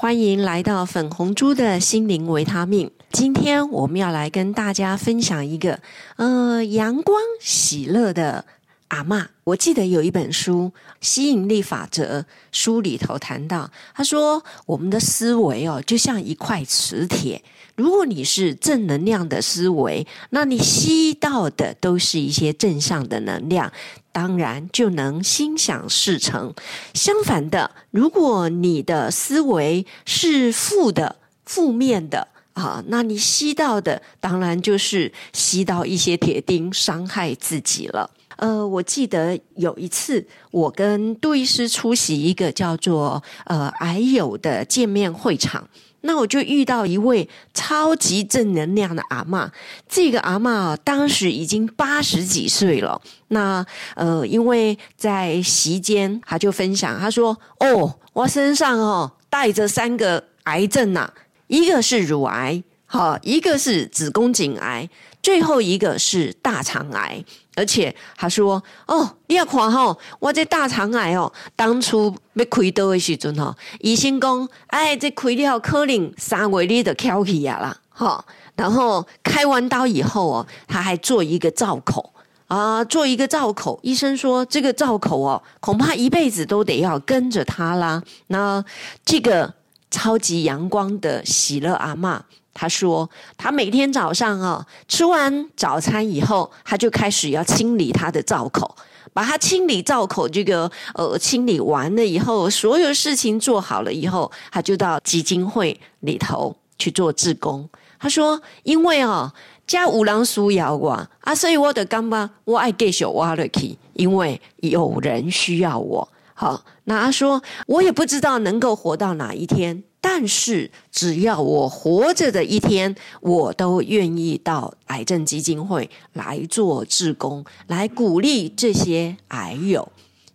[0.00, 2.92] 欢迎来到粉红猪的心灵维他命。
[3.10, 5.80] 今天我们要来跟大家分享一个
[6.14, 8.44] 呃阳光喜乐的
[8.88, 9.26] 阿嬷。
[9.44, 12.20] 我记得有一本书《吸引力法则》，
[12.52, 17.42] 书里头谈到，他说我们的思维哦，就像一块磁铁。
[17.76, 23.72] 如果你是正能量的思维，那你吸到的都是一些正向的能量，
[24.10, 26.52] 当然就能心想事成。
[26.92, 38.10] 相反的，如果你的思维是负的、负面的啊，那你吸到的当然就是吸到一些铁钉，伤害自己了。
[38.38, 45.68] 呃，我记得有一次，我跟杜医师出席一个叫做呃癌友的见面会场。
[46.02, 49.50] 那我就遇到一位超级正能量的阿嬷，
[49.88, 53.02] 这个阿嬷当时已经八十几岁了。
[53.28, 53.66] 那
[53.96, 61.12] 呃，因为在席间，他就分享，他说：“哦，我身上哦带着三个癌症呐，
[61.48, 64.88] 一个是乳癌，好，一个是子宫颈癌，
[65.22, 67.22] 最后一个是大肠癌。”
[67.54, 78.24] 而且他说：“哦，你要看吼，我这大肠癌哦，当初要开刀的时阵吼，医生讲，哎，这开了可能三月你就翘起呀啦，哈。
[78.56, 82.14] 然后开完刀以后哦，他还做一个造口
[82.46, 83.78] 啊，做一个造口。
[83.82, 88.02] 医生说，这个造口哦，恐怕一辈子都得要跟着他啦。
[88.28, 88.64] 那
[89.04, 89.52] 这个
[89.90, 92.24] 超级阳光的喜乐阿妈。”
[92.60, 98.74] 他说：“他每天早上啊，吃完早餐以后，他就开始要清理他的灶口，
[99.12, 107.68] 把他清理灶口这个呃清理完了以后，所有事情做好了以后，他就到基金会里头去做志工。
[108.00, 109.32] 他说：因为啊，
[109.64, 110.90] 家五郎需要我
[111.20, 116.08] 啊，所以我的干妈我爱继续挖了去，因为有人需要我。
[116.34, 129.90] 好，那他说我也不知道能够活到哪一天。”但是，只要我活着的一天，我都愿意到癌症基金会来做志工，来鼓励这些癌友，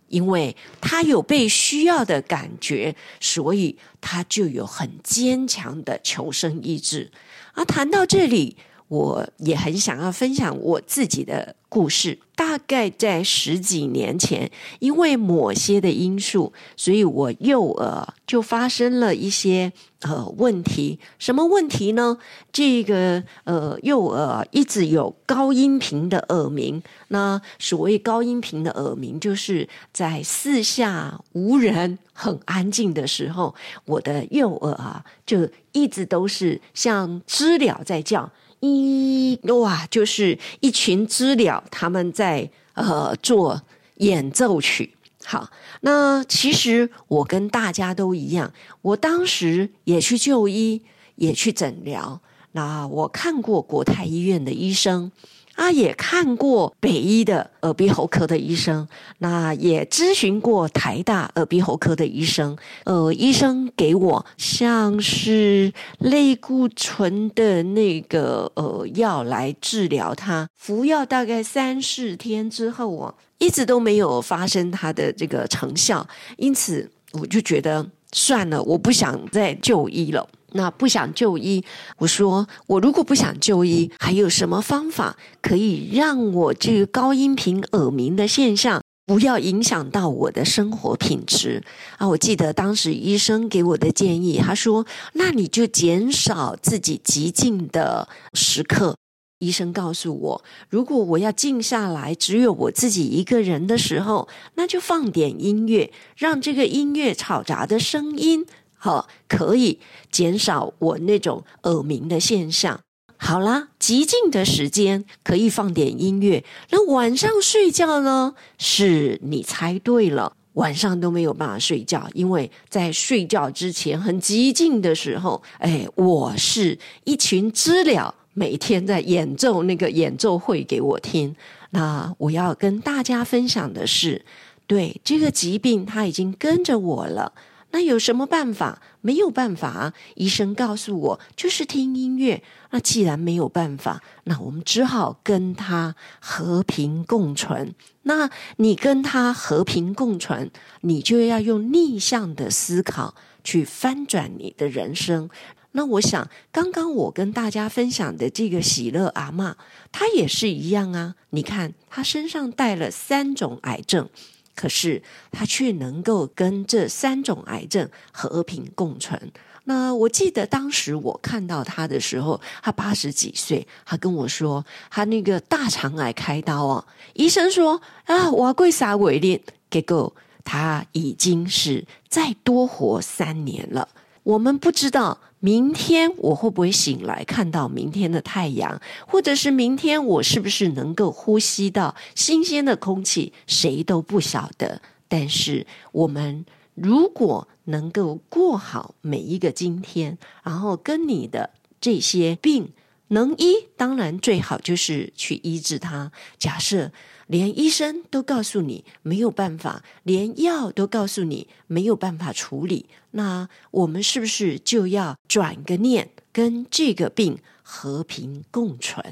[0.08, 7.10] 因为他有被需要的感觉，所以他就有很坚强的求生意志。
[7.54, 8.56] 啊，谈到这里。
[8.88, 12.20] 我也很想要分享我自己的故事。
[12.36, 20.98] 大概在十几年前，因为某些的因素，所以我右耳就发生了一些呃问题。
[21.18, 22.18] 什么问题呢？
[22.52, 26.82] 这个呃右耳一直有高音频的耳鸣。
[27.08, 33.54] 那所谓高音频的耳鸣，就是在四下无人、很安静的时候，
[33.84, 38.32] 我的右耳啊就一直都是像知了在叫。
[38.66, 43.62] 一哇，就是一群知了，他们在呃做
[43.96, 44.94] 演奏曲。
[45.24, 48.52] 好，那其实我跟大家都一样，
[48.82, 50.82] 我当时也去就医，
[51.16, 52.20] 也去诊疗。
[52.52, 55.10] 那我看过国泰医院的医生。
[55.54, 58.86] 啊，也看过北医的耳鼻喉科的医生，
[59.18, 62.56] 那也咨询过台大耳鼻喉科的医生。
[62.84, 76.06] 呃，医生给我像是类固醇的那个呃药来治疗他，服药大概三四天之后啊，一直都没有发生他的这个成效，
[76.36, 80.28] 因此我就觉得算了，我不想再就医了。
[80.56, 81.64] 那不想就医，
[81.98, 91.62] 我说我如果不想就医，还有什么方法可以让我这个高音频耳鸣的现象不要影响到我的生活品质
[91.98, 92.08] 啊？
[92.08, 98.96] 我记得当时医生给我的建议，他说：“那你就减少自己极静的时刻。”
[99.40, 108.46] 医生告诉我，如果我要静下来，只有我自己一个人的时候，那就放点音乐，让这个音乐嘈杂的声音。
[108.84, 109.78] 好，可以
[110.10, 112.78] 减少我那种耳鸣的现象。
[113.16, 116.44] 好啦，极静的时间可以放点音乐。
[116.68, 118.34] 那晚上睡觉呢？
[118.58, 131.34] 是你猜对了，晚上都没有办法睡觉，因为在睡觉之前很极静的时候，哎，我是一群知了，每天在演奏那个演奏会给我听。
[131.70, 134.26] 那我要跟大家分享的是，
[134.66, 137.32] 对这个疾病，它已经跟着我了。
[137.74, 138.80] 那有什么办法？
[139.00, 139.92] 没有办法！
[140.14, 142.40] 医生告诉我，就是听音乐。
[142.70, 147.74] 那既然没有办法，那我们只好跟他和平共存。
[148.02, 155.28] 那你跟他和平共存，你就要用逆向的思考去翻转你的人生。
[155.72, 159.56] 那我想，刚刚我跟大家分享的这个喜乐阿妈，
[159.90, 161.16] 她也是一样啊。
[161.30, 164.08] 你看，她身上带了三种癌症。
[164.54, 169.32] 可是他却能够跟这三种癌症和平共存。
[169.66, 176.84] 那我记得当时我看到他的时候，他八十几岁，他跟我说，他那个大肠癌开刀啊，
[177.14, 180.14] 医生说啊，我贵啥伟力，结果
[180.44, 183.88] 他已经是再多活三年了。
[184.24, 185.20] 我们不知道。
[185.40, 193.34] 明天我会不会醒来看到明天的太阳，或者是明天我是不是能够呼吸到新鲜的空气？
[193.46, 194.80] 谁都不晓得。
[195.06, 202.72] 但是我们如果能够过好每一个今天，然后跟你的这些病
[203.14, 206.12] 能医，当然最好就是去医治它。
[206.38, 206.92] 假设。
[207.26, 219.02] 连医生都告诉你没有办法，连药都告诉你没有办法处理，那我们是不是就要转个念，跟这个病和平共存？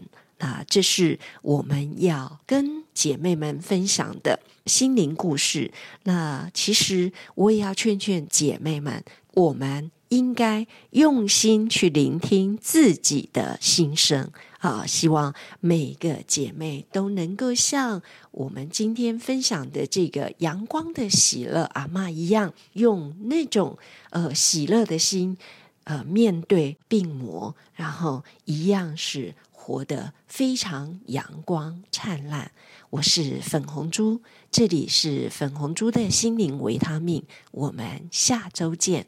[0.41, 5.73] 那这是我们要跟姐妹们分享的心灵故事。
[6.03, 9.03] 那其实我也要劝劝姐妹们，
[9.33, 9.91] 我们。
[10.13, 14.85] 应该用心去聆听自己的心声啊！
[14.87, 23.79] 希望每个姐妹都能够像我们今天分享的这个阳光的喜乐阿妈一样，用那种
[24.11, 25.39] 呃喜乐的心
[25.85, 32.53] 呃面对病魔，然后一样是活得非常阳光灿烂。
[32.91, 34.21] 我是粉红猪，
[34.51, 39.07] 这里是粉红猪的心灵维他命，我们下周见。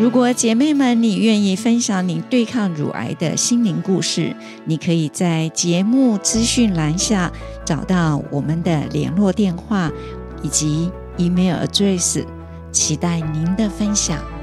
[0.00, 7.30] 如果姐妹们你愿意分享你对抗乳癌的心灵故事，你可以在节目资讯栏下
[7.66, 9.92] 找到我们的联络电话
[10.42, 12.24] 以及 email address，
[12.72, 14.39] 期待您的分享。